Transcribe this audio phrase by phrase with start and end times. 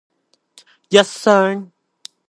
[0.89, 1.71] 一雙